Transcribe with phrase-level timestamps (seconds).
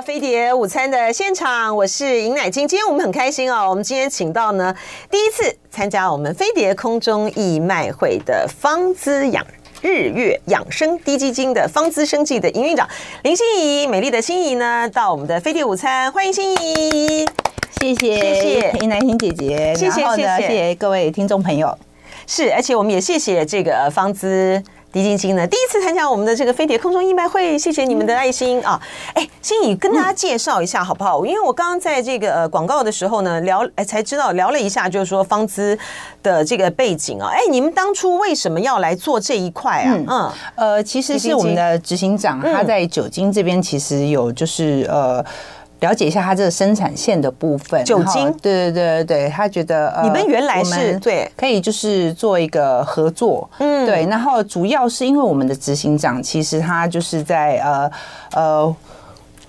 [0.00, 2.66] 飞碟午餐的现场，我是尹乃菁。
[2.66, 4.74] 今天我们很开心哦，我们今天请到呢
[5.10, 9.44] 第一次参加我们飞碟空中义卖会的方姿养
[9.82, 12.88] 日月养生低基金的方姿生技的营运长
[13.24, 17.26] 林心怡，美丽的心怡呢到我们的飞碟午餐，欢迎心怡，
[17.78, 18.16] 谢谢。
[18.16, 20.00] 谢谢尹乃菁姐姐，谢谢。
[20.00, 21.76] 谢谢谢谢各位听众朋友，
[22.26, 24.62] 是，而且我们也谢谢这个芳姿。
[24.92, 28.80] 滴鸡精呢，第一次参加我们的这个飞碟空中义卖会，谢谢你们的爱心啊！
[29.14, 31.24] 哎，心宇跟大家介绍一下好不好？
[31.24, 35.78] 因为我刚刚在这个呃广告的时候呢，聊哎才知道聊了一下，就是说方姿
[36.24, 37.30] 的这个背景啊。
[37.32, 39.94] 哎，你们当初为什么要来做这一块啊？
[39.96, 45.24] 嗯，嗯呃，其实是我们的执行长他在酒精这边其实有就是呃。
[45.80, 57.90] 了解一下它这个生产线的部分，酒精，对对对对，他觉得你们原来是对，可以就是做一个合作，嗯，对，然后主要是因为我们的执行长其实他就是在呃
[58.34, 58.76] 呃。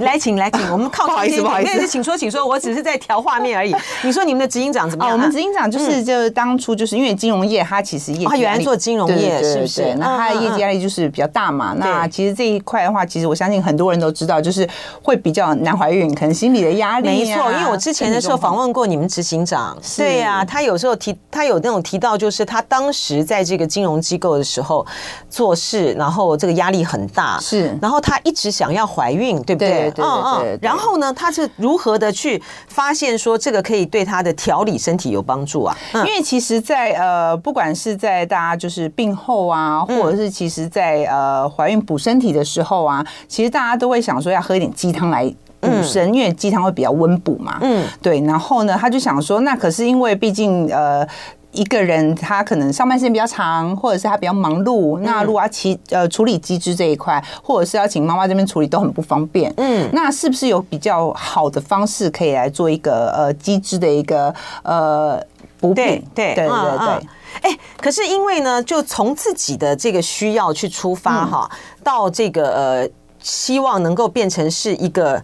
[0.01, 1.43] 来，请来，请 我们靠近一点。
[1.43, 2.45] 不好意思，不好意思，请说，请说。
[2.45, 3.75] 我只是在调画面而已。
[4.03, 5.13] 你说你们的执行长怎么样？
[5.13, 9.93] 我们执行长就是，就是当初就是因为金融业，他其实业绩，他原来做金融业，是不是？
[9.95, 11.73] 那他的业绩压力就是比较大嘛。
[11.77, 14.67] 那其实这一块的话，其实我相信很多人都知道，就是
[15.01, 17.07] 会比较难怀孕，可能心理的压力。
[17.07, 24.85] 没错，因为我之前的时候访问过你们执行长，对呀，他有时候提，他有那种提到，就是他当时在这个金融机构的时候
[25.29, 29.71] 做事，然后这个压力很大，是，然后他一直想要怀孕，对不对？
[29.71, 30.59] 对对对。
[30.61, 35.77] 然后呢，他是如何的去发现说这个可以对他的调理身体有帮助啊？
[35.93, 47.59] 因为其实在，在呃，不管是在大家就是病后啊，或者是其实在呃怀孕补身体的时候啊，其实大家都会想说要喝一点鸡汤来补身，因为鸡汤会比较温补嘛。
[47.61, 48.19] 嗯，对。
[48.21, 51.07] 然后呢，他就想说，那可是因为毕竟呃。
[51.51, 59.53] 一个人他可能上班时间比较长，或者是他比较忙碌，那如果要其呃处理机制这一块，或者是要请妈妈这边处理都很不方便。
[59.57, 65.21] 嗯，那是不是有比较好的方式可以来做一个呃机制的一个呃
[65.59, 66.01] 补品？
[66.15, 67.07] 对对对对对。
[67.41, 71.49] 哎，可是因为呢，就从自己的这个需要去出发哈，
[71.83, 75.21] 到这个呃希望能够变成是一个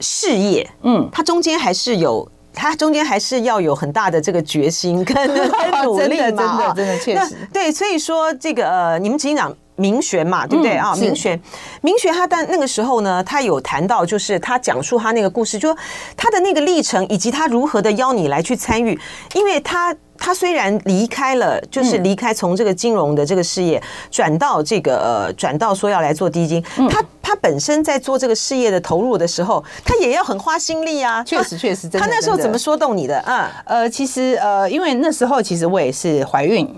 [0.00, 2.28] 事业，嗯，它中间还是有。
[2.56, 5.14] 他中间还是要有很大的这个决心跟
[5.84, 10.94] 努力嘛，真的真的真的确实对，所以说这个呃，你们执行长明玄嘛，对不对啊？
[10.96, 11.38] 明玄，
[11.82, 15.78] 明玄他但那个时候呢，他有谈到，就是他讲述他那个故事，就说
[16.16, 18.98] 他的那个历程，以及他如何的邀你来去参与，
[19.34, 19.94] 因为他。
[20.18, 26.62] 他虽然离开了，就是离开从这个金融的这个事业转到这个呃，转到说要来做基金。
[26.90, 31.22] 他他本身在做这个事业的投入的时候，他也要很花心力啊。
[31.24, 33.18] 确实确实，他那时候怎么说动你的？
[33.20, 36.68] 啊呃，其实呃，因为那时候其实我也是怀孕，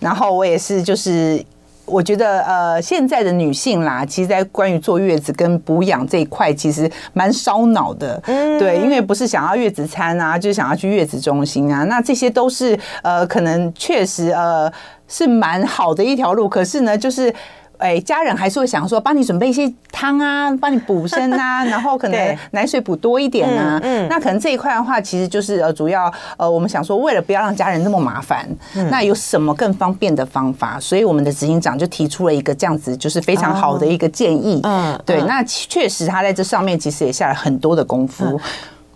[0.00, 1.44] 然后我也是就是。
[1.86, 8.20] 我觉得呃，现在的女性啦，其实，在关于坐月子跟补养这一块，其实蛮烧脑的。
[8.26, 14.70] 嗯，对，因为不是想要月子餐啊，就是想要去月子中心啊，那这些都是呃，可能确实呃，
[15.08, 16.48] 是蛮好的一条路。
[16.48, 17.32] 可是呢，就是。
[17.78, 23.78] 哎，家人还是会想说，帮你准备一些汤啊， 帮你补身啊， 然后可能奶水补多一点啊。
[23.82, 28.48] 嗯，那可能这一块的话，其实就是呃，主要呃，我们想说，为了不要让家人那么麻烦，
[28.90, 30.78] 那有什么更方便的方法？
[30.80, 34.60] 所以我们的执行长就提出了一个这样子，就是非常好的一个建议。
[34.62, 38.40] 嗯，对，那确实他在这上面其实也下了很多的功夫。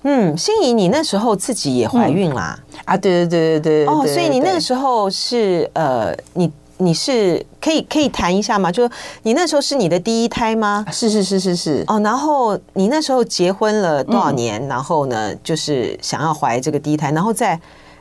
[0.02, 2.58] 嗯，心怡，你那时候自己也怀孕啦？
[2.86, 3.86] 啊，对对对对对。
[3.86, 6.50] 哦，所以你那个时候是呃，你。
[6.80, 8.72] 你是可以可以谈一下吗？
[8.72, 8.90] 就
[9.22, 10.84] 你那时候是你的第一胎吗？
[10.90, 11.84] 是是是是是。
[11.86, 14.66] 哦，然后你那时候结婚了多少年？
[14.66, 17.60] 然后呢，就是想要怀这个第一胎，然后再。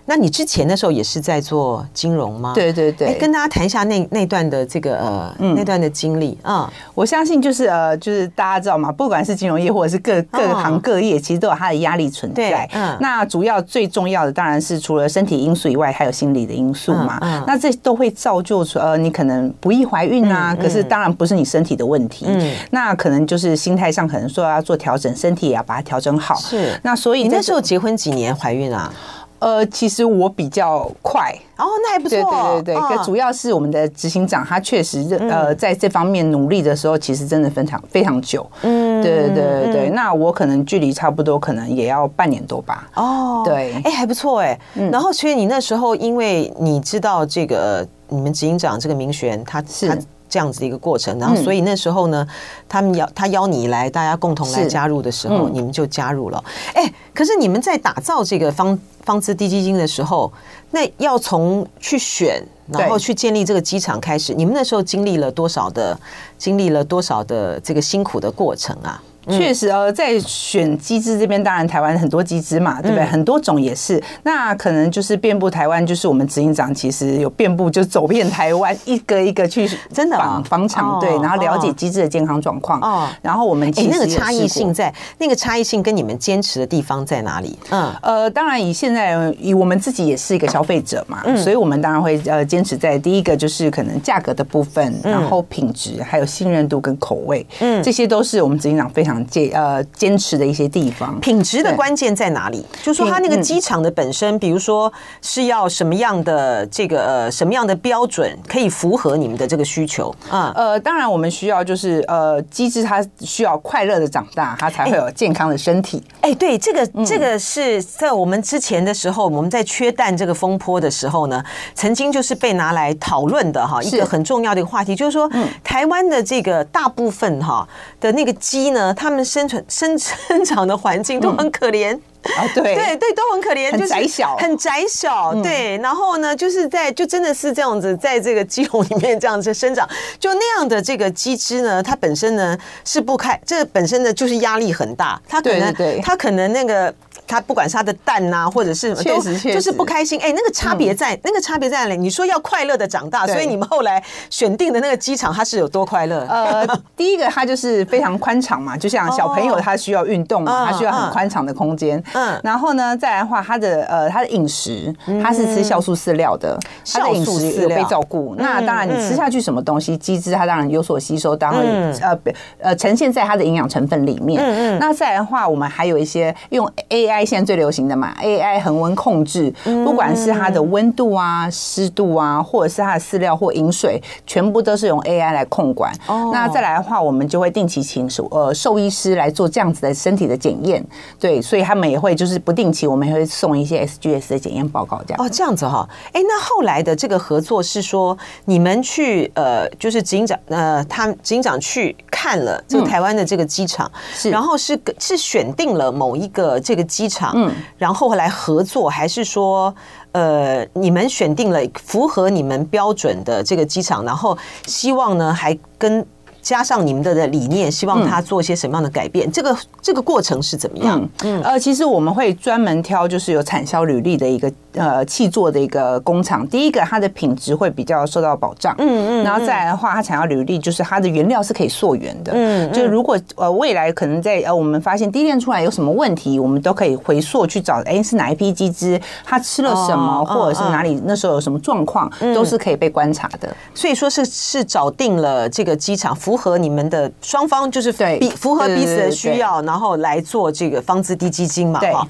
[0.09, 2.51] 那你之前的时候也是在做金融吗？
[2.55, 6.67] 对对对，跟大家谈一下那那段的这个呃那段的经历啊。
[6.95, 12.67] 我相信就是呃就是大家知道嘛，不管是金融业或者是各各行各业，其实都有它的压力存在。
[12.73, 17.19] 嗯，那主要最重要的当然是除了身体因素以外，还有心理的因素嘛。
[17.21, 20.57] 嗯，那这都会造就出呃你可能不易怀孕啊。
[20.59, 22.25] 可是当然不是你身体的问题。
[22.27, 26.33] 嗯，那可能就是心态上可能说要做调整，身体也要把它调整好。
[26.33, 26.79] 是。
[26.81, 28.91] 那所以你那时候结婚几年怀孕啊？
[29.39, 32.17] 呃，其实我比较快哦，那还不错。
[32.61, 38.45] 对对对对，可主要是我们的执行长，他确实呃在这方面努力的时候，其实真的非常非常久。
[38.61, 39.89] 嗯，对对对对。
[39.89, 42.89] 那我可能距离差不多，可能也要半年多吧。
[42.95, 44.59] 哦，对，哎，还不错哎。
[44.91, 49.97] 然后，所以你那时候，因为你知道这个你们执行长这个明璇，他是。
[50.29, 52.25] 这样子的一个过程，然后所以那时候呢，
[52.67, 56.43] 他们邀他邀你来，大家共同来加入的时候，你们就加入了。
[56.75, 60.31] 哎，可是你们在打造这个芳芳姿低基金的时候，
[60.71, 65.99] 那要从去选，然后去建立这个机场开始，你们那时候经历了多少的
[66.37, 69.01] 经历了多少的这个辛苦的过程啊？
[69.29, 73.05] 确实呃，在选鸡只这边，当然台湾很多鸡只嘛，对不对？
[73.05, 74.01] 很多种也是。
[74.23, 82.79] 那可能就是遍布台湾，就是我们执行长其实有遍布，就走遍台湾，一个一个去真的访访场，对，然后了解鸡只的健康状况。
[82.81, 87.57] 哦，然后我们哎，那个差异性在那个差异性跟你们坚持的地方在哪里？
[87.69, 87.93] 嗯。
[88.01, 101.19] 呃，当然以现在以我们自己也是一个消费者嘛，所以我们当然会呃坚持在第一个就是可能价格的部分，然后品质，还有信任度跟口味，嗯，这些都是我们执行长非常坚呃坚持的一些地方。
[101.19, 102.65] 品质的关键在哪里？
[102.83, 110.13] 就说它那个机场的本身，比如说是要什么样的这个呃什么样的标准可以符合你们的这个需求？
[110.29, 116.03] 啊呃，当然我们需要就是呃机制它需要快乐的长大，它才会有健康的身体。
[116.21, 121.43] 哎，对，这个这个是在我们之前的时候，我们在缺蛋这个风波的时候呢，
[121.73, 125.29] 曾经就是被拿来讨论的哈，一个很重要的一个话题，就是说
[125.63, 127.67] 台湾的这个大部分哈
[127.99, 131.97] 的那个鸡呢，它们生存生生长的环境都很可怜。
[132.35, 135.33] 啊，对 对对，都很可怜，很窄小，很窄小。
[135.41, 139.87] 对，然后呢，就是在就真的是这样子，在这个鸡笼里面这样子生长，
[140.19, 145.73] 就那样的这个鸡只呢，它本身呢是不开，这本身呢就是压力很大，它可能
[146.03, 146.93] 它可能那个。
[147.29, 150.19] 他不管是他的蛋呐，或者是都就是不开心。
[150.19, 151.95] 哎，那个差别在那个差别在哪里？
[151.95, 156.25] 你说要快乐的长大，所以你们后来选定的那个机场，它是有多快乐？
[156.27, 156.65] 呃，
[156.97, 162.03] 第一个它就是非常宽敞嘛，就像小朋友他需要运动嘛，他需要很宽敞的空间。
[162.13, 164.91] 嗯，然后呢，再来的话，它的呃，它的饮食，
[165.21, 166.57] 它是吃酵素饲料的，
[166.91, 168.33] 它的饮食有被照顾。
[168.39, 172.17] 那当然，你吃下去什么东西，鸡只它当然有所吸收，当然呃
[172.57, 174.41] 呃呈现在它的营养成分里面。
[174.43, 174.79] 嗯嗯。
[174.79, 177.18] 那再来的话，我们还有一些用 AI。
[177.25, 185.93] 现在最流行的嘛，AI 恒温控制，不管是它的温度啊、湿度啊，或者是它的饲料或饮水，全部都是用 AI 来控管。
[186.07, 186.33] Oh.
[186.33, 190.85] 那再来的话，我们就会定期请兽呃兽医师来做这样子的身体的检验。
[191.19, 195.25] 对，所以他们也会就是不定期，我们也会送一些 SGS 的检验报告这样。
[195.25, 195.85] 哦，这样子哈。
[196.13, 207.08] 哎，那后来的这个合作是说，你们去呃，就是执行长呃，他执行长去看了这个台湾的这个机场，是，然后是是选定了某一个这个鸡。
[207.09, 209.73] 场，嗯，然后来合作，还是说，
[210.11, 216.05] 呃，你们选定了符合你们标准的这个机场，然后希望呢，还跟
[216.41, 219.29] 加上你们的的理念，希望他做一些什么样的改变？
[219.31, 221.09] 这个这个过程是怎么样？
[221.23, 224.49] 嗯，呃，其实我们会专门挑就是有产销履历的一个。
[224.73, 243.49] 呃，气作的一个工厂，第一个它的品质会比较受到保障，嗯嗯，然后再来的话，它想要履历就是它的原料是可以溯源的，嗯，就如果呃未来可能在呃我们发现低炼出来有什么问题，我们都可以回溯去找，哎，是哪一批鸡只，它吃了什么，或者是哪里那时候有什么状况，都是可以被观察的。
[243.73, 248.19] 所以说是是找定了这个机场，符合你们的双方就是对。
[248.35, 252.07] 符合彼此的需要，然后来做这个方资低基金嘛，哈。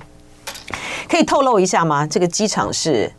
[1.09, 2.05] 可以透露一下吗？
[2.05, 3.11] 这个机场是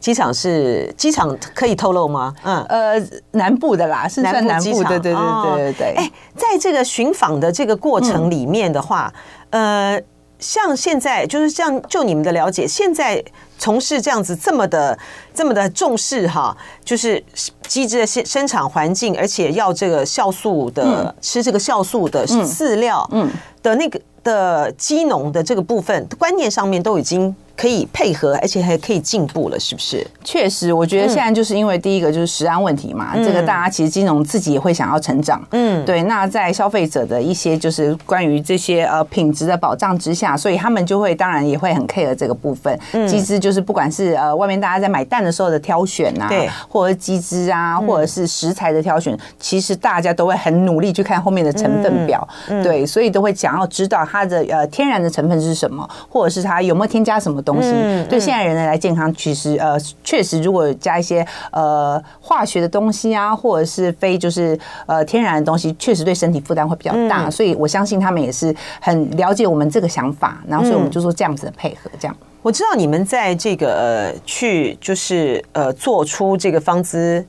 [0.00, 2.34] 机场是机场，可以透露吗？
[2.42, 3.02] 嗯呃，
[3.32, 5.94] 南部的啦，是算南部，对对对对对对。
[5.96, 9.12] 哎，在这个寻访的这个过程里面的话，
[9.50, 10.00] 呃，
[10.38, 13.22] 像现在就是像就你们的了解，现在
[13.58, 14.98] 从事这样子这么的
[15.32, 17.22] 这么的重视哈，就是
[17.68, 23.30] 机制的生生产环境，而且要这个酵素的吃这个酵素的饲料，嗯
[23.62, 24.00] 的那个。
[24.22, 27.34] 的基农的这个部分观念上面都已经。
[27.56, 30.06] 可以配合，而且还可以进步了，是不是？
[30.24, 36.02] 确实，我觉得现在就是因为第一个就是食安问题嘛，嗯、这个大家其实金融自己也会想要成长，嗯，对。
[36.04, 42.78] 那在消费者的一些就是关于这些呃品质的保障之下，所以他们就会当然也会很 care 这个部分。
[43.06, 52.26] 鸡只就是不管是呃外面大家在买蛋的时候的挑选啊，对，或者鸡只啊，或者是食材的挑选，其实大家都会很努力去看后面的成分表，
[52.62, 57.41] 对，所以都会想要知道它的呃天然的成分是什么，或者是它有没有添加什么。
[57.42, 57.70] 东西
[58.08, 67.30] 对现在人来健康，其实呃，确实如果加一些呃化学的东西啊，或者是非就是呃天然的东西，确实对身体负担会比较大。
[67.30, 71.90] 所以我相信他们也是很了解我们这个想法，然后所以我们就说这样子的配合。
[71.98, 77.26] 这样，我知道你们在这个呃去就是呃做出这个方姿呃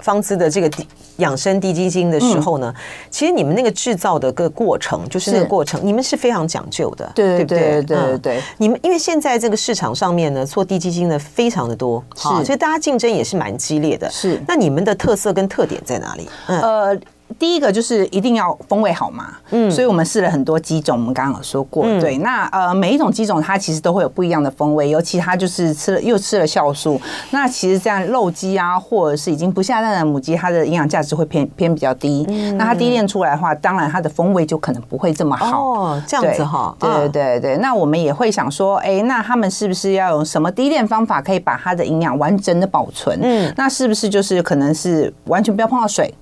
[0.00, 0.70] 方姿的这个。
[1.18, 2.74] 养生低基金的时候呢，
[3.10, 8.42] 其实你们那个制造的个过程，就是那个过程，你们是非常讲究的，对对对对对对。
[8.56, 14.10] 你们因为现在这个市场上面呢，做低基金的非常的多，是，所以大家竞争也是蛮激烈的。
[14.10, 16.28] 是，那你们的特色跟特点在哪里？
[16.46, 16.98] 呃。
[17.38, 35.62] 第一个就是一定要风味好嘛，嗯，所以我们试了很多鸡种，我们刚刚有说过，嗯、对，那呃每一种鸡种它其实都会有不一样的风味，尤其它就是吃了又吃了酵素，那其实这样肉鸡啊，或者是已经不下蛋的母鸡，它的营养价值会偏偏比较低，嗯、那它低炼出来的话，当然它的风味就可能不会这么好。
[35.62, 43.18] 哦，这样子哈，对对对对，那我们也会想说，哎，那他们是不是要用什么低炼方法可以把它的营养完整的保存？
[43.22, 46.12] 嗯，那是不是就是可能是完全不要碰到水？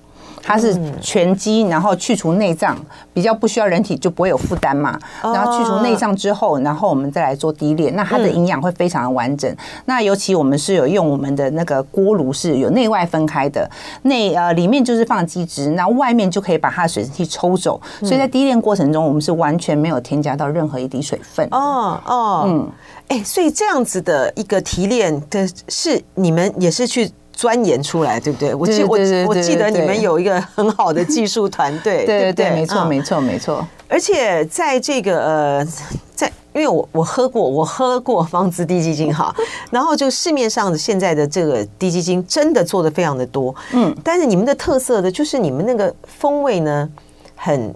[0.41, 2.77] 它是全鸡，然后去除内脏，
[3.13, 4.99] 比较不需要人体就不会有负担嘛。
[5.21, 9.55] 然后去除内脏之后，然后我们再来做低炼，那它的营养会非常的完整。
[9.85, 13.69] 那尤其我们是有用我们的那个锅炉是有内外分开的，
[14.03, 17.79] 内呃里面就是放鸡汁，那外面就可以把它的水蒸气抽走。
[17.99, 21.47] 所以在低炼过程中，我们是完全没有添加到任何一滴水分。
[21.51, 22.69] 哦哦，嗯，
[23.09, 27.11] 哎，所以这样子的一个提炼的是你们也是去。
[27.41, 28.53] 钻研出来，对不对？
[28.53, 33.67] 我记我我记得你们有一个很好的技术团队， 对对对，没错没错没错。
[33.87, 35.67] 而且在这个呃，
[36.13, 39.35] 在因为我我喝过，我喝过方姿低基金哈，
[39.71, 46.87] 然后就市面上的现在的这个低基金真的做的非常的多，嗯，但是你们的特色的就是你们那个风味呢，
[47.35, 47.73] 很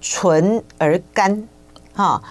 [0.00, 1.42] 纯而干，
[1.94, 2.22] 哈。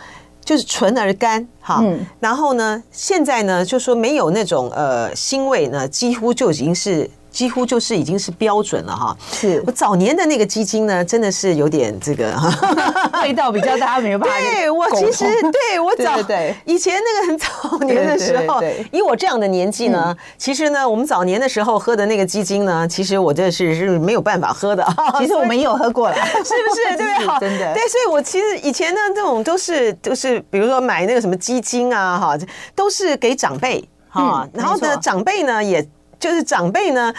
[0.43, 1.83] 就是纯而干，哈，
[2.19, 7.09] 然后呢，现在呢，就说没有那种呃腥味呢，几乎就已经是。
[7.31, 9.15] 几乎就是已经是标准了哈。
[9.31, 12.33] 是我早年的那个基金呢，真的是有点这个
[13.23, 14.35] 味道比较大，没有办法。
[14.39, 24.85] 对我其实对我早对以前那个很早年的时候，以我这样的年纪呢，其实呢，我们早年的时候喝的那个基金呢，其实我这是是没有办法喝的。
[25.19, 26.97] 其实我们也有喝过了， 是不是？
[26.97, 27.27] 对不对？
[27.27, 27.73] 好，真的。
[27.73, 32.37] 对，所以我其实以前呢，这种都是都是，比如说买那个什么基金啊，哈，
[32.75, 35.87] 都是给长辈哈，然后呢，长辈呢也。
[36.19, 37.13] 就是长辈呢，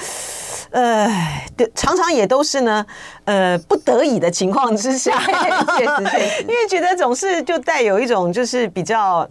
[0.71, 1.09] 呃，
[1.75, 2.85] 常常也都是呢，
[3.25, 5.21] 呃，不得已的情况之下，
[6.43, 9.27] 因为觉得总是就带有一种就是比较，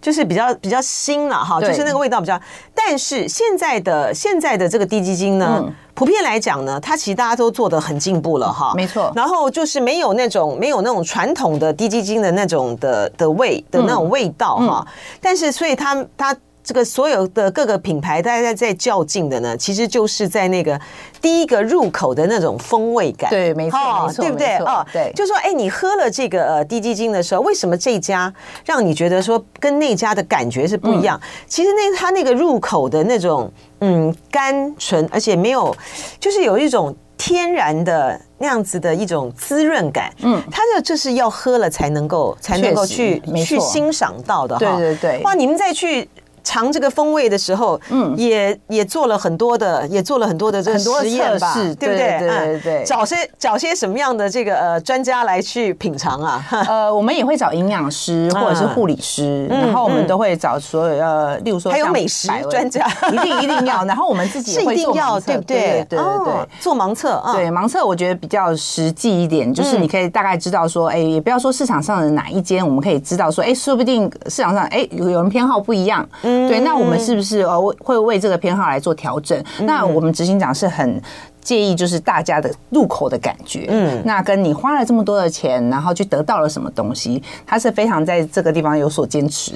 [0.00, 2.38] 就是比较比较新了哈，就是那个味道比较。
[2.74, 9.10] 但是现在的现在的这个低基金呢，普遍来讲呢，它其实大家都做的很进步了哈，没错。
[9.16, 14.86] 然后就是没有那种没有那种传统的低基金的那种的的味的那种味道哈，
[15.20, 16.36] 但是所以它它。
[16.68, 20.78] 这个所有的各个品牌，大家在在较劲的呢，其实就是在那个
[21.18, 23.30] 第一个入口的那种风味感。
[23.30, 24.56] 对，没错，没错，对不对？
[24.58, 28.30] 哦，对，就说，哎，你喝了这个呃滴鸡精的时候，为什么这家
[28.66, 31.18] 让你觉得说跟那家的感觉是不一样？
[31.18, 35.74] 嗯、其实那它那个入口的那种嗯甘醇，而且没有，
[36.20, 40.12] 就是有一种天然的那样子的一种滋润感。
[40.20, 44.58] 嗯，它这这是要喝了才能够才能够去去欣赏到的。
[44.58, 46.06] 对对对，哇，你们再去。
[46.48, 52.18] 尝这个风味的时候，嗯，也也做了很多的，也做了很多的这个实验吧，对不对？
[52.18, 56.42] 对对对，找些找些什么样的这个呃专家来去品尝啊？
[56.66, 63.84] 呃，我们也会找营养师或者是护理师，然后我们都会找所有呃，例如说还有美食专家， 一定一定要。
[63.84, 65.58] 然后我们自己也 会做盲测，对不对？
[65.58, 76.37] 对对对，做盲测啊，对盲测，我觉得比较实际一点，就是你可以大概知道说，哎，也不要说市场上的哪一间，我们可以知道说，哎，说不定市场上哎有有人偏好不一样，嗯。
[76.46, 79.42] 对，那我们是不是呃会为这个偏好来做调整？
[79.62, 81.00] 那我们执行长是很
[81.40, 83.66] 介意，就是大家的入口的感觉。
[83.70, 89.52] 嗯，那跟你花了这么多的钱，然后去得到了什么东西，他是非常在这个地方有所坚持。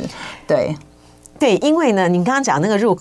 [0.46, 0.74] 对，
[1.38, 2.98] 对，因为呢，你刚刚讲那个入，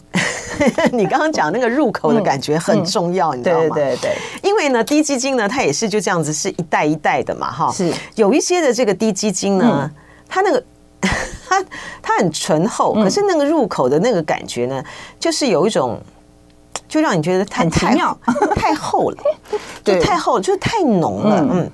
[0.92, 3.70] 你刚刚讲那个入口的感觉很重要，你知道吗？
[3.74, 7.72] 对对对，因为呢，低基金呢，它也是就这样子，是一代一代的嘛，哈。
[7.72, 9.90] 是有一些的这个低基金呢，
[10.28, 10.62] 它那个。
[11.52, 11.66] 它
[12.02, 14.82] 它很醇厚，可是那个入口的那个感觉呢，
[15.20, 16.00] 就是有一种，
[16.88, 18.18] 就让你觉得太奇妙，
[18.56, 19.18] 太厚了，
[19.84, 21.70] 就太厚，就是太浓了，嗯，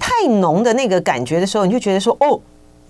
[0.00, 2.40] 太浓的那个感觉的时候，你就觉得说，哦，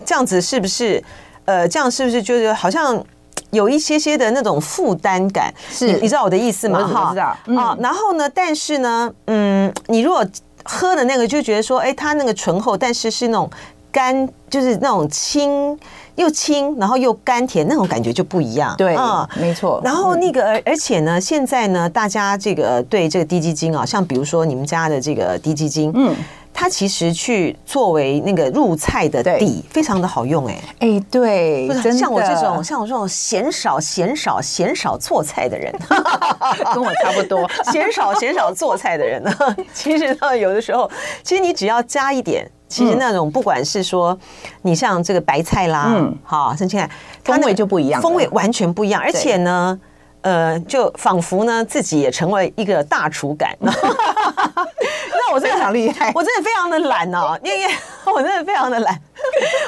[0.04, 1.02] 这样子是不是？
[1.44, 3.04] 呃，这样是不是就是好像
[3.50, 5.52] 有一些些的那种负担感？
[5.70, 6.86] 是，你知道我的意思吗？
[6.86, 7.76] 哈，知道啊。
[7.80, 10.24] 然后呢，但是呢，嗯，你如果
[10.64, 13.50] 喝的那个，就觉得说，哎，它那个醇厚，但是是那种。
[13.92, 15.78] 甘就是那种清
[16.16, 18.74] 又清，然后又甘甜那种感觉就不一样。
[18.76, 19.80] 对，啊，没错。
[19.84, 26.14] 然后那个而而且呢，现在呢，大家这个对这个低基金啊，像比如说你们家的这个低基金，嗯，
[26.52, 35.72] 它其实去作为那个入菜的底，非常的好用，哎，哎，对，像我这种像我这种嫌少嫌少嫌少做菜的人
[36.74, 39.32] 跟我差不多，嫌少嫌少做菜的人呢，
[39.72, 40.90] 其实呢，有的时候，
[41.22, 42.50] 其实你只要加一点。
[42.70, 44.18] 其实那种不管是说
[44.62, 46.88] 你像这个白菜啦，嗯，好，生青菜，
[47.24, 49.78] 风味就不一样，风味完全不一样，而且呢，
[50.22, 57.74] 呃，就仿佛呢自己也成为一个大厨感， 那我真的非常厉害，我真的非常的懒哦，因为
[58.14, 58.98] 我真的非常的懒。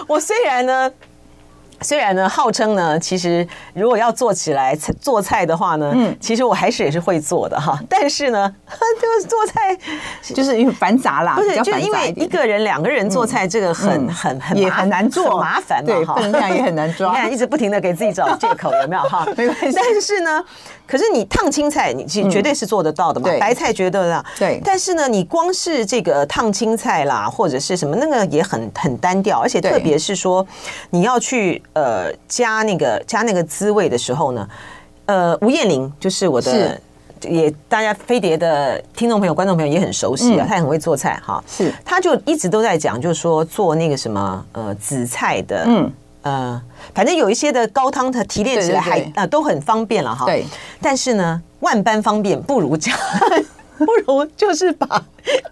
[0.07, 0.91] 我虽然呢。
[1.83, 7.79] 虽然呢，号称呢，其实如果要做起来做菜的话呢，嗯，其实我还是也是会做的哈。
[7.89, 8.55] 但是呢，
[9.01, 9.77] 就是做菜
[10.35, 17.11] 就是因为繁杂啦，不是，就因为一个人、两个人做菜，这个很很很也很难做，麻烦嘛，对，分量也很难抓。
[17.11, 19.27] 你看，一直不停的给自己找借口，有没有哈？
[19.37, 19.73] 没关系。
[19.75, 20.45] 但是呢，
[20.87, 23.29] 可是你烫青菜，你其实绝对是做得到的嘛。
[23.41, 24.61] 白菜绝对的，对。
[24.63, 30.47] 但是呢，你光是这个烫青菜啦，或者是什么，那个也很很单调，而且特别是说
[30.91, 32.53] 你要去呃加。
[32.53, 34.49] 加那个加那个滋味的时候呢，
[35.07, 36.77] 呃，吴彦玲就是我的，
[37.23, 41.43] 也大家飞碟的听众朋友、观众朋友也很熟悉啊，他也很会做菜哈。
[41.47, 45.91] 是，他就一直都在讲，就是说做那个什么呃紫菜的，嗯
[46.23, 46.61] 呃，
[46.95, 50.27] 反正有一些的高汤，它提炼起来还呃都很方便了哈。
[50.27, 50.45] 对，
[50.81, 52.93] 但是呢，万般方便不如家。
[53.79, 55.03] 不如就是把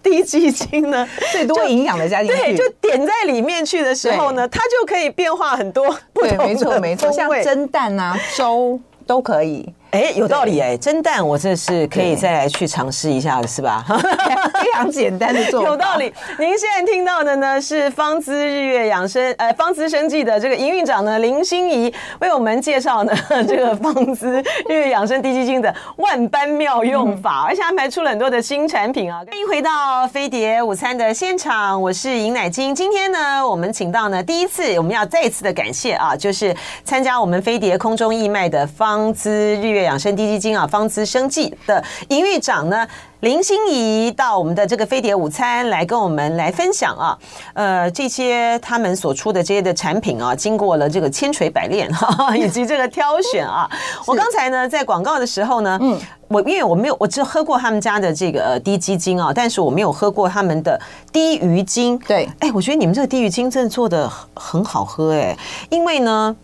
[0.01, 9.67] 滴鸡精呢，最多营养的加进去，对，就点在里面去的时候呢，它就可以变化很多不同的没错，像蒸蛋啊、粥都可以。
[9.91, 13.83] 哎，有道理哎，蒸蛋我这是可以再来去尝试一下的，是吧？
[14.63, 16.13] 非常简单的做法， 有道理。
[16.39, 23.13] 您现在听到的呢是芳姿日月养生，呃，芳姿生技的这个营运长呢林心怡为我们介绍呢
[23.45, 29.21] 这个芳姿日月养生滴基金的万般妙用法，而且安排出了很多的新产品啊。
[29.29, 32.73] 欢迎回到飞碟午餐的现场，我是尹乃金。
[32.73, 36.55] 今天呢，我们请到呢第一次，我们要再一次的感谢啊，就是
[36.85, 39.80] 参加我们飞碟空中义卖的芳姿日月。
[39.83, 42.87] 养生滴鸡精啊，方姿生技的营运长呢
[43.21, 47.17] 林心怡到我们的这个飞碟午餐来跟我们来分享啊，
[47.53, 53.69] 呃，这些他们所出的这些的产品啊，经过了这个千锤百炼哈， 以及这个挑选啊。
[54.07, 60.79] 我刚才呢在广告的时候呢，嗯，我因为我没有，我只喝过他们家的这个呃滴鸡精啊，但是我没有喝过他们的
[61.11, 61.99] 低鱼精。
[61.99, 65.37] 对，哎，我觉得你们这个低鱼精真的做的很好喝哎，
[65.69, 66.35] 因为呢。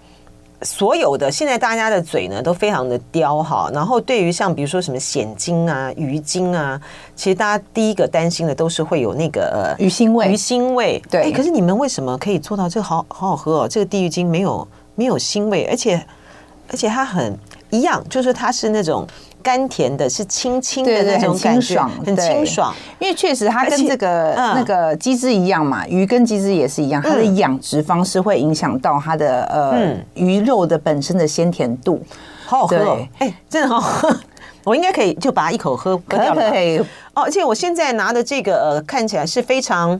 [0.64, 6.80] 所有的现在大家的嘴呢都非常的刁哈，然后对于像比如说什么险金啊、鱼精啊，
[7.16, 11.02] 其实大家第一个担心的都是会有那个呃鱼腥味，鱼腥味。
[11.10, 13.68] 对，哎，可是你们为什么可以做到这个好好好喝哦？
[13.68, 16.04] 这个地狱精没有没有腥味，而且
[16.70, 17.38] 而且它很
[17.70, 19.08] 一样，就是它是那种。
[19.48, 22.76] 甘甜的，是清清的那种感觉，很清爽。
[23.00, 32.04] 因为确实它跟这个那个鸡汁一样嘛，鱼跟鸡汁也是一样，它的养殖方式会影响到它的呃鱼肉的本身的鲜甜度。
[32.46, 34.14] 好好喝，哎，真的好喝，
[34.66, 36.52] 我应该可以就把它一口喝喝掉了。
[37.14, 39.98] 哦，而且我现在拿的这个呃，看起来是非常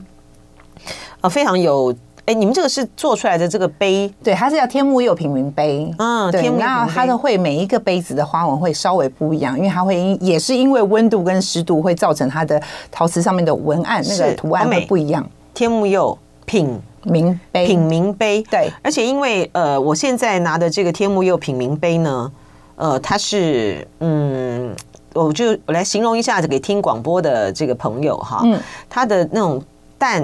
[1.22, 1.96] 呃非常有。
[2.28, 5.90] 哎，你们这个是做出来的这个杯，对，它是叫天目釉品茗杯。
[5.96, 12.62] 嗯，对，那它的会每一个杯子的花纹会稍微不一样，因为它会因也是因为温度跟湿度会造成它的
[12.92, 15.26] 陶瓷上面的文案那个图案会不一样。
[15.54, 18.70] 天目釉品名杯，品名杯，对。
[18.82, 22.30] 而且因为呃，我现在拿的这个天目釉品名杯呢，
[22.76, 24.76] 呃，它是嗯，
[25.14, 29.62] 我就我来形容一下子给听广播的这个朋友哈，嗯，它的那种
[29.96, 30.22] 淡。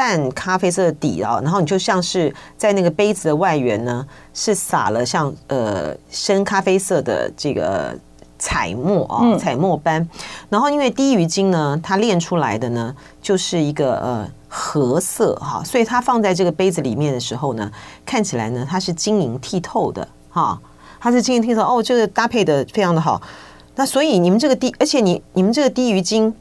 [0.00, 7.94] 淡咖啡色的底啊，然后你就像是在那个杯子的外缘呢，是撒了像呃深咖啡色的这个
[8.38, 10.08] 彩墨啊，彩墨斑。
[10.48, 17.70] 然后因为低鱼精呢，它炼出来的呢就是一个呃褐色哈，所以它放在这个杯子里面的时候呢，
[18.06, 20.58] 看起来呢它是晶莹剔透的哈，
[20.98, 23.20] 它是晶莹剔透哦，这个搭配的非常的好。
[23.74, 26.34] 那所以你们这个低，而且你你们这个低鱼精。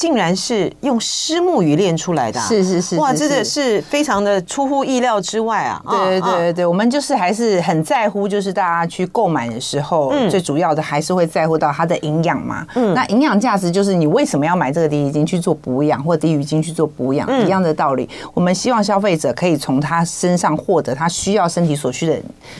[0.00, 5.82] 竟然是用虱目鱼炼出来的，是是是，哇，真的是非常的出乎意料之外啊！
[5.90, 12.66] 对对对对对，我们就是还是很在乎，就是大家去购买的时候，最主要的还是会在乎到它的营养嘛。
[12.76, 18.08] 嗯，那营养价值就是你为什么要买这个低鱼精去做补养，或低鱼精去做补养一样的道理。
[18.32, 22.18] 我们希望消费者可以从他身上获得他需要身体所需的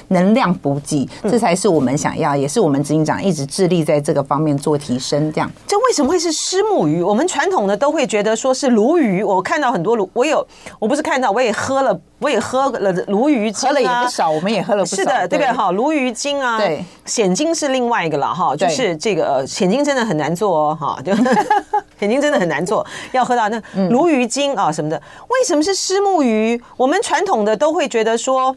[0.08, 5.32] 能量补给，这才是我们想要，也是我们执行长一直致力在这个方面做提升。
[5.32, 7.00] 这样，这为什么会是虱目鱼？
[7.00, 7.26] 我们。
[7.30, 10.44] 传统的都会觉得说是鲈鱼，我看到很多鲈，我有，
[10.80, 15.52] 我不是看到，我也喝了，我也喝了鲈鱼精，喝了也不少，我们也喝了不少，是的，对不对？
[15.52, 21.12] 哈，鲈鱼精啊，对，蚬精是另外一个了哈，就是这个蚬精真的很难做哦，哈，就
[22.00, 26.60] 蚬精真的很难做，要喝到那鲈鱼精啊什么的，为什么是虱目鱼？
[26.76, 28.56] 我们传统的都会觉得说。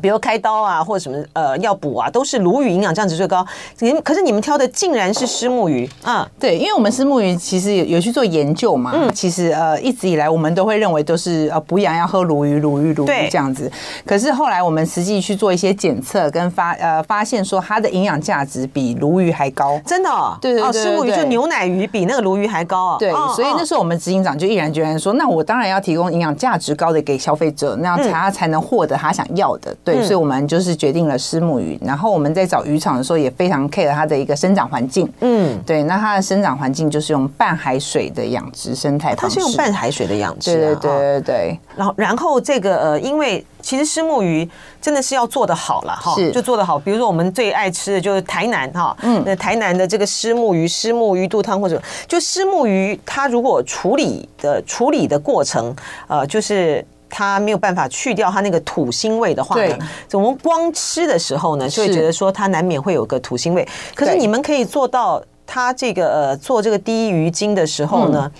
[0.00, 3.44] 比比如开刀啊，或者什么呃要补啊，都是鲈鱼营养价值最高。
[3.80, 6.24] 你可是你们挑的竟然是虱目鱼啊？
[6.38, 8.92] 对，因为我们虱目鱼其实有有去做研究嘛。
[8.94, 13.68] 嗯，其实呃一直以来我们都会认为都是呃补养要喝鲈鱼，鲈鱼，鲈鱼这样子。
[14.06, 19.76] 可是后来我们实际去做一些检测跟发呃发现说它的营养价值比鲈鱼还高。
[19.84, 20.08] 真的？
[20.08, 20.38] 哦？
[20.40, 22.96] 对对对，虱目鱼就牛奶鱼比那个鲈鱼还高啊。
[23.00, 29.74] 对，所以那时候我们执行长就毅然决然说，那我当然要提供营养价值高的给消费者，那样才他才能获得他想要的。
[29.94, 30.02] 对。
[30.02, 31.78] 所以，我们就是决定了虱目鱼。
[31.82, 35.10] 然后，我们在找渔场的时候，也非常 care 它的一个生长环境。
[35.20, 35.82] 嗯，对。
[35.84, 39.36] 那它的生长环境就是用半海水的养殖生态方式。
[39.36, 40.54] 它是用半海水的养殖。
[40.56, 41.60] 对对对对对。
[41.76, 44.48] 然后，然后这个呃，因为其实虱目鱼
[44.80, 46.78] 真的是要做得好了哈，就做得好。
[46.78, 55.74] 比如说，我们最爱吃的就是台南哈，嗯，那台南的这个虱目鱼、虱目鱼肚汤，或者就虱目鱼，它如果处理的处理的过程，
[56.08, 56.84] 呃，就是。
[57.16, 59.78] 它没有办法去掉它那个土腥味的话呢，
[60.12, 63.66] 我们光吃的时候呢，就会觉得说它难免会有个土腥味。
[63.94, 68.30] 可是你们可以做到，它这个呃做这个第一鱼精的时候呢。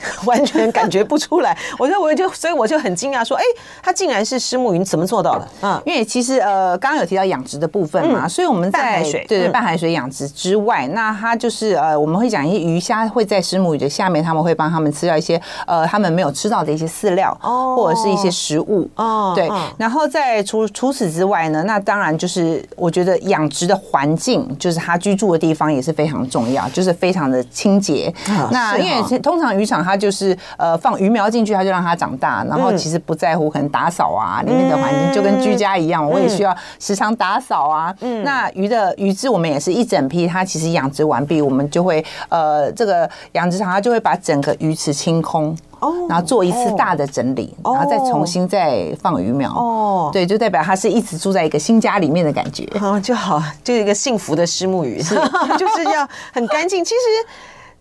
[0.24, 3.42] 完全感觉不出来，我 说我就所以我就很惊讶，说，哎，
[3.82, 5.48] 它竟然是石木鱼，你怎么做到的？
[5.62, 19.48] 嗯，因为其实呃，刚刚有提到养殖的部分嘛，所以我们在海水，对对，半海水养殖之外，那它就是呃，我们会讲一些鱼虾会在虱目鱼的下面，他们会帮他们吃掉一些呃，他们没有吃到的一些饲料，哦，或者是一些食物，哦，对。
[19.78, 28.12] 然后在除除此之外呢，那当然就是我觉得养殖的环境，就是它居住的地方也是非常重要，就是非常的清洁。
[28.50, 29.85] 那因为通常渔场。
[29.86, 37.94] 它就是呃放鱼苗进去，它就让它长大，然后其实不在乎可能打扫啊，里面的环境就跟居家一样，我也需要时常打扫啊。
[38.00, 49.50] 嗯，那鱼的鱼质我们也是一整批，它其实养殖完毕，我们就会呃这个养殖场它就会把整个鱼池清空，哦，然后做一次大的整理，然后再重新再放鱼苗。
[49.50, 55.14] 哦，对，就代表它是一直住在一个新家里面的感觉，哦，就好，就是一个幸福的虱目鱼，是
[55.58, 56.84] 就是要很干净。
[56.84, 57.00] 其实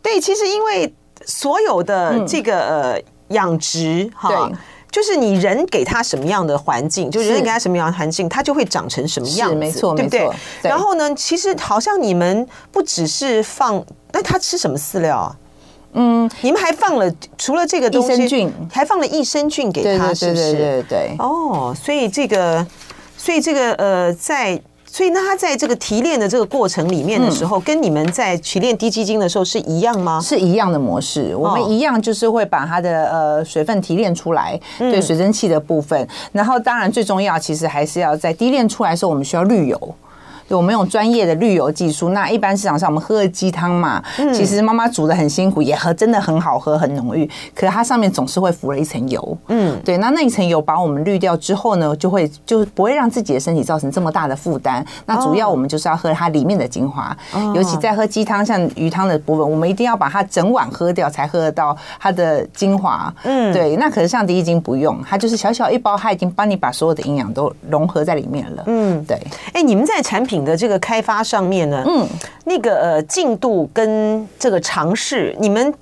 [0.02, 0.94] 对，其实因为。
[1.26, 4.52] 所有的这个呃养殖哈，
[4.92, 10.30] 就是你人给它什么样的环境，就人给它什么样的环境，它就会长成什么样子，没错，对不对？
[10.62, 15.36] 然后呢，其实好像你们不只是放，那它吃什么饲料啊？
[15.94, 20.54] 嗯，你们还放了除了这个东西，还放了益生菌给它，是不是？
[20.54, 21.16] 对对对。
[21.20, 22.66] 哦，所以这个，
[23.18, 24.62] 所以这个呃，在。
[24.96, 30.22] 所以，那它在这个提炼的这个过程里面的时候，跟你们在提炼低基金的时候是一样吗？
[30.22, 36.08] 是一样的模式，我们一样就是会把它的呃水分提炼出来，对水蒸气的部分。
[36.32, 39.96] 然后，当然最重要，其实还是要在低炼出来的时候，我们需要滤油。
[40.48, 42.10] 对，我们用专业的滤油技术。
[42.10, 44.04] 那一般市场上我们喝的鸡汤嘛，
[44.34, 47.26] 其实妈妈煮的很辛苦，也喝真的很好喝，很浓郁。
[47.56, 49.38] 可是它上面总是会浮了一层油。
[49.48, 49.98] 嗯，对。
[49.98, 54.86] 那那一层油把我们滤掉之后呢，就会就不会让自己的身体造成这么大的负担。
[55.08, 57.18] 那主要我们就是要喝它里面的精华，
[57.56, 63.12] 尤其在喝鸡汤像鱼汤的部分，我们一定要把它整碗喝掉，才喝得到它的精华。
[63.24, 63.76] 嗯，对。
[63.78, 68.64] 那可是像滴鸡精不用，它就是小小一包，它已经帮你把所有的营养都融合在里面了。
[68.68, 69.20] 嗯，对。
[69.54, 70.35] 哎，你们在产品。
[70.44, 72.08] 的这个开发上面呢，嗯，
[72.46, 75.74] 那个呃进度跟这个尝试，你们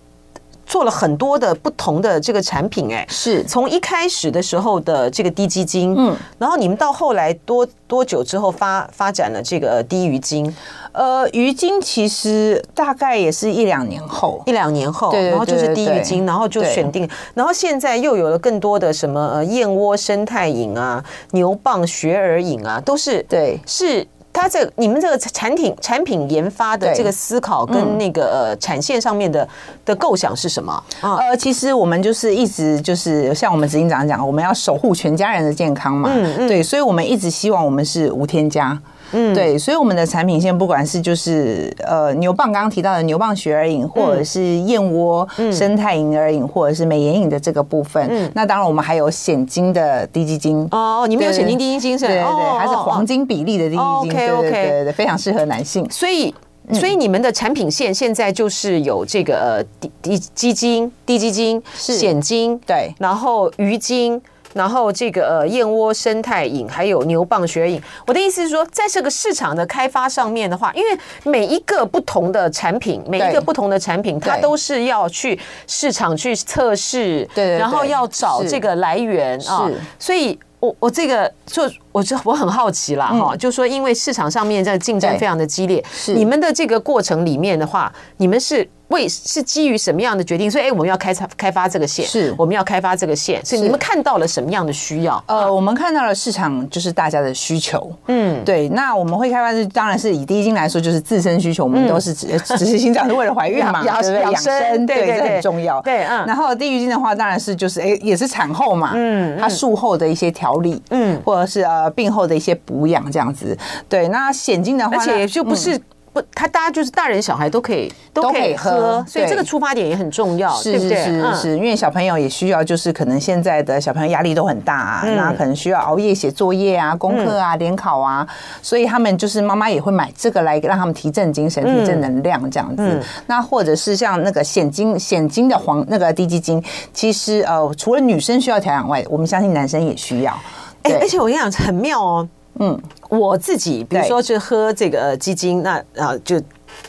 [0.65, 3.43] 做了很多的不同的这个产品，哎，是。
[3.43, 10.53] 从一开始的时候的这个低基金，嗯，然后你们到后来多多久之后发发展了这个低鱼精？
[10.93, 23.59] 呃，鱼精其实大概也是一两年后，一两年后，然后就是低鱼精，然后就选定，然后现在又有了更多的什么呃燕窝生态饮啊、牛蒡学而饮啊，都是对。
[23.65, 24.07] 是。
[24.33, 29.47] 它这你们这个产品产品研发的这个思考跟那个呃产线上面的
[29.85, 30.83] 的构想是什么？
[31.01, 38.77] 呃，其实我们就是一直就是像我们执行长讲，我们要守护全家人的健康嘛，嗯嗯对，所以我们一直希望我们是无添加。
[39.13, 50.67] 嗯，对，所以我们的产品线不管是就是呃牛蒡刚刚提到的牛蒡雪耳饮，或者是燕窝生态银耳饮，或者是美颜饮的这个部分，嗯，那当然我们还有显金的低基金。
[50.71, 52.07] 哦，你们有显金低基金是？
[52.07, 55.87] 对对对，还是黄金比例的滴鸡精，OK OK，对对对，非常适合男性。
[55.89, 56.33] 所以
[56.71, 64.21] 所以你们的产品线现在就是有这个呃滴滴鸡精、滴鸡精、显精，对，然后鱼精。
[64.53, 88.67] 然后这个呃燕窝生态饮还有牛蒡学而饮，我的意思是说，在这个市场的开发上面的话，因为每一个不同的产品，每一个不同的产品，它都是要去市场去测试，对，然后要找这个来源啊，所以我我这个就我这我很好奇啦哈，就说因为市场上面在竞争非常的激烈，是你们的这个过程里面的话，你们是。
[88.89, 90.51] 为是基于什么样的决定？
[90.51, 93.43] 所以，哎，我们要开发开发这个线，是我们要开发这个线。
[93.43, 95.23] 所以，你们看到了什么样的需要？
[95.25, 97.91] 呃，我们看到了市场就是大家的需求。
[98.07, 98.69] 嗯，对。
[98.69, 101.63] 那我们会开发是，当然是以第一金来说，就是自身需求。
[101.63, 104.21] 我们都是只只是心脏是为了怀孕嘛， 对不对？
[104.21, 105.81] 养生，对，这很重要。
[105.81, 106.23] 对，嗯。
[106.27, 113.57] 然后，第一金的话，当然是就是哎，也是产后嘛，嗯，它术后的一些调理，嗯，或者是呃病后的一些补养这样子。
[113.87, 115.79] 对，那险金的话，而且就不是。
[116.13, 128.27] 不，他大家就是大人小孩都可以都可以喝，所以这个出发点也很重要，是是是是，因为小朋友也需要，就是可能现在的小朋友压力都很大啊，那可能需要熬夜写作业啊、功课啊、联考啊，
[128.61, 133.01] 所以他们就是妈妈也会买这个来让他们提振精神、提振能量这样子。
[133.25, 140.39] 那或者是像那个显精显精的黄那个低基金，其实呃除了女生需要调养外，我们相信男生也需要。
[140.83, 142.27] 哎，而且我跟你讲很妙哦。
[142.59, 146.41] 嗯，我自己比如说是喝这个鸡精，那啊就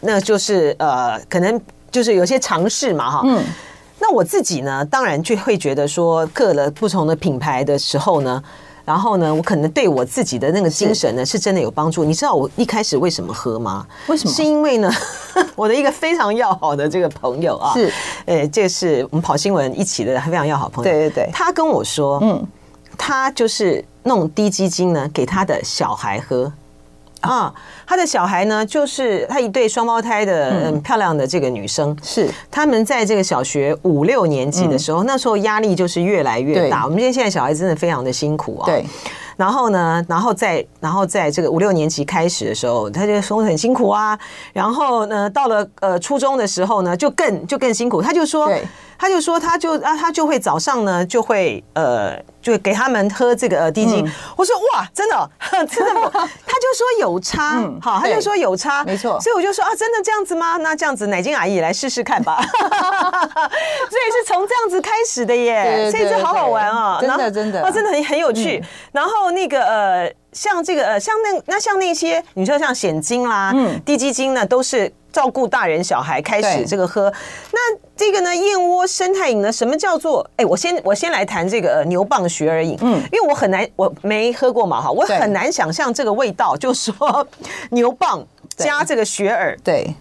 [0.03, 1.59] 那就是呃，可能
[1.91, 3.23] 就是有些尝试嘛哈。
[3.25, 3.43] 嗯，
[3.99, 8.43] 那我自己呢，当然就会觉得说，各了不同的品牌的时候呢，
[8.85, 12.05] 然后呢，我可能对我自己的那个精神呢，是真的有帮助。
[12.05, 13.87] 你知道我一开始为什么喝吗？
[14.09, 14.35] 为什么？
[14.35, 14.93] 是因为呢，
[15.57, 17.91] 我的一个非常要好的这个朋友啊，是，
[18.27, 20.91] 呃，这是我们跑新闻一起的非常要好朋友。
[20.91, 22.47] 对对对，他跟我说，嗯，
[22.99, 23.85] 他就是。
[24.07, 26.53] 弄低基金呢，给他的小孩喝
[27.23, 27.51] 啊。
[27.87, 36.85] 他的小孩呢，就是他一对双胞胎的嗯漂亮的这个女生，是他们在这个小学五六年级的时候，那时候压力就是越来越大。
[36.85, 38.67] 我们现在现在小孩真的非常的辛苦啊。
[38.67, 38.85] 对。
[39.39, 44.17] 然后呢，然后在然后在这个五六年级开始的时候，他就说很辛苦啊。
[44.53, 48.03] 然后呢，到了呃初中的时候呢，就更就更辛苦。
[48.03, 48.49] 他就说，
[48.99, 54.09] 他就说，他就啊，他就会早上呢，就会呃，就给他们喝这个呃滴精。
[54.37, 59.21] 我说哇，真的 真的， 他就说有差，好，他就说有差，没错。
[59.21, 60.57] 所以我就说啊，真的这样子吗？
[60.59, 62.41] 那这样子，乃菁阿姨来试试看吧。
[62.47, 68.63] 所以是从这样子开始的耶，所以这好好玩啊，真的真的啊，真的很很有趣。
[68.93, 69.33] 然后。
[69.35, 77.11] 那个呃，像这个呃，像那那像那些，你说像险精啦、嗯，滴鸡精呢，都是照顾大人小孩开始这个喝。
[77.53, 77.59] 那
[77.97, 80.29] 这个呢，燕窝生态饮呢，什么叫做？
[80.37, 87.27] 哎，我先我先来谈这个牛蒡雪耳饮，嗯，因为我很难，我没喝过嘛哈，我很难想象这个味道，就说
[87.71, 88.23] 牛蒡
[88.57, 89.95] 加这个雪耳，对，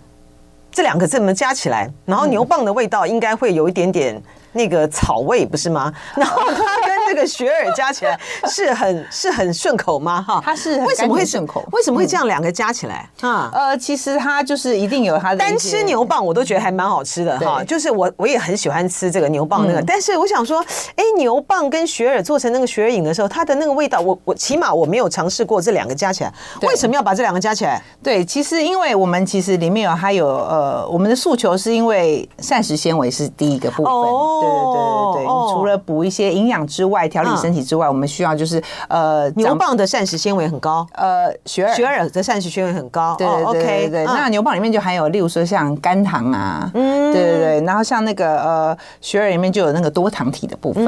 [0.72, 4.22] 这两个字么加起来，然后牛蒡的味道应该会有一点点。
[4.56, 5.92] 那个草味不是吗？
[6.16, 10.22] 然后它跟 这个雪耳加起来是很 是很顺口吗？
[10.22, 11.64] 哈，它是为什么会顺口？
[11.72, 13.10] 为什么会这样两个加起来？
[13.22, 15.38] 啊，呃，其实它就是一定有它的。
[15.38, 19.82] 单吃牛蒡我都觉得还蛮好吃的哈，就是我我也很喜欢吃这个牛蒡那个。
[19.86, 20.64] 但是我想说，
[20.96, 26.34] 哎，牛蒡跟雪耳做成那个雪耳饮的时候，它的那个味道，我我起码我没有尝试过这两个加起来。
[26.62, 27.82] 为什么要把这两个加起来？
[28.02, 33.94] 对，其实因为我们其实里面有还有呃，我们的诉求是因为膳食纤维是第一个部分。
[33.94, 44.06] 对对对对对，你除了补一些营养之外，调理身体之外，我们需要就是呃，牛蒡的膳食纤维很高，呃，雪耳雪耳的膳食纤维很高，对对对对。
[44.06, 47.62] 那牛蒡里面就含有，例如说像甘糖啊，嗯，对对对。
[47.66, 50.86] 然后像那个呃，雪耳里面就有那个多糖体的部分，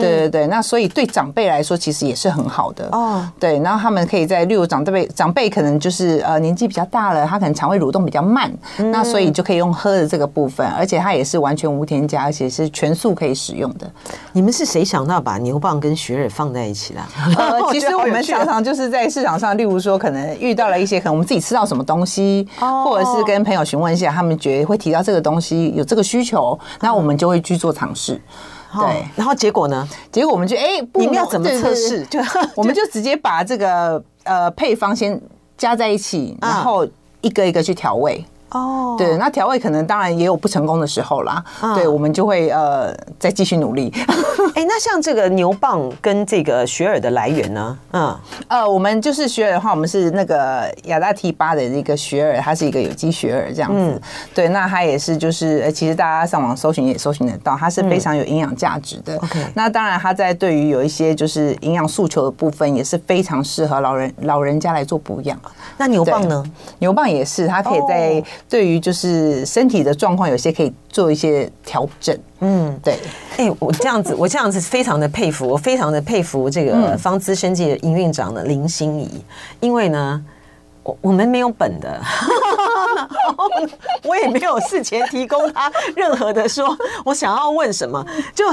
[0.00, 0.46] 对对对。
[0.46, 2.88] 那所以对长辈来说，其实也是很好的。
[2.92, 3.28] 哦。
[3.38, 12.92] 对，然后他们可以在例如长辈长辈可能就是呃年纪比较大了，他可能肠胃蠕动比较慢，那所以就可以用喝的这个部分，而且它也是完全无添加，而且是全。
[12.92, 13.90] 素可以使用的，
[14.32, 17.06] 你们是谁想到把牛蒡跟雪耳放在一起啦？
[17.36, 28.20] 呃，其实我们常常就是在市场上，例如说，可能遇到了一些，可能我们自己吃到什么东西，或者是跟朋友询问一下，他们觉得会提到这个东西有这个需求，那我们就会去做尝试。
[28.74, 29.86] 对，然后结果呢？
[30.10, 32.04] 结果我们就哎，你们要怎么测试？
[32.06, 32.18] 就
[32.56, 35.20] 我们就直接把这个呃配方先
[35.58, 36.86] 加在一起，然后
[37.20, 38.24] 一个一个去调味。
[38.52, 38.98] 哦，oh.
[38.98, 41.42] 对，那调味可能当然也有不成功的时候啦。
[41.60, 41.74] Uh.
[41.74, 43.92] 对，我们就会呃再继续努力。
[44.54, 47.78] 哎，那像这个牛蒡跟这个雪耳的来源呢？
[47.92, 48.16] 嗯，
[48.48, 53.78] 呃，我们就是雪耳的话，我们是那个亚大提巴的一个雪耳，它是一个有机雪耳这样子。
[53.78, 54.00] 嗯、
[54.34, 59.16] 对，那它也是就是呃，其实大家上网搜寻也搜寻得到，它是非常有营养价值的。
[59.16, 65.38] OK，、嗯、那当然它在对于有一些就是营养诉求的部分，也是非常适合老人老人家来做补养。
[65.78, 66.44] 那牛蒡呢？
[66.80, 68.12] 牛蒡也是，它可以在。
[68.12, 68.24] Oh.
[68.48, 72.16] 对于就是身体的状况，有些可以做一些调整。
[72.40, 72.98] 嗯，对。
[73.36, 79.24] 哎，我这样子，我这样子非常的佩服，我非常的佩服这个方资生技的营运长的林心怡，
[79.60, 80.22] 因为呢，
[80.82, 82.00] 我我们没有本的，
[84.04, 88.44] 我也没有事前提供他任何的说我想要问什么，就。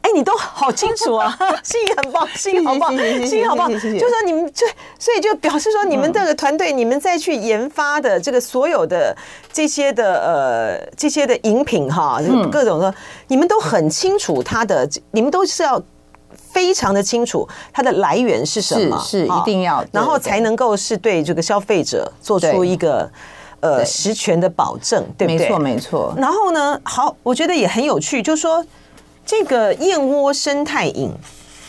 [0.00, 3.68] 哎，你都好清楚啊， 心意很棒，心意好棒，心意好棒。
[3.68, 4.66] 就是说你们就
[4.98, 9.14] 所以就表示说，你们这个团队，你们再去研发的这个所有的
[9.52, 12.94] 这些的呃这些的饮品哈，各种的，
[13.26, 15.82] 你们都很清楚它的，你们都是要
[16.34, 23.10] 非常的清楚它的来源是什么，是一定要，然后才能够是对这个消费者做出一个。
[23.60, 25.48] 呃，实权的保证，对不对？
[25.48, 26.14] 没错，没错。
[26.16, 28.64] 然后呢，好，我觉得也很有趣，就是说
[29.28, 31.10] 这个燕窝生态饮，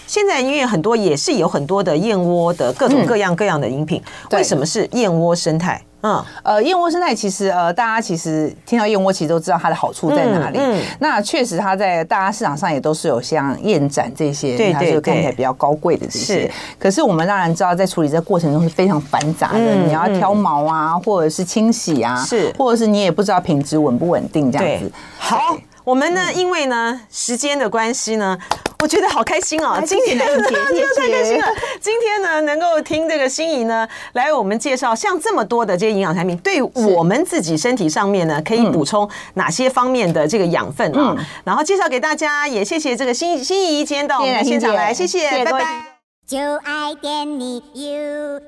[0.07, 5.81] 现在因为很多也是有很多的燕窝的各种各样各样的饮品，嗯、为什么是燕窝生态？
[6.01, 10.57] 嗯，呃，燕窝生态其实呃，大家其实听到燕窝，其实都知道它的好处在哪里。
[10.57, 16.43] 嗯，嗯那确实它在大家市场上也都是有像燕盏这些，对，它就看起来比较高贵的这些。
[16.43, 24.89] 是，可是我们当然知道，在处理这个过程中是非常繁杂的，嗯、你要挑毛啊，或者是清洗啊，是，或者是你也不知道品质稳不稳定这样子。
[25.17, 25.57] 好。
[25.89, 28.37] 我们呢，因为呢时间的关系呢，
[28.77, 29.81] 我觉得好开心哦！
[29.83, 31.47] 今天真的 太开心了。
[31.81, 41.17] 今天呢，能够听这个心仪呢来为我们介绍像这么多的这些营养产品，对我们自己身体上面呢可以补充哪些方面的这个养分啊？
[41.43, 45.83] 然后介绍给大家，也谢谢这个心心仪今天到我们现场来，谢谢，拜拜。
[46.27, 48.39] 就爱点你 UFO